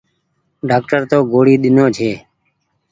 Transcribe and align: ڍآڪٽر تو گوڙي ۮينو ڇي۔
ڍآڪٽر 0.69 1.01
تو 1.11 1.17
گوڙي 1.31 1.55
ۮينو 1.63 1.85
ڇي۔ 1.95 2.11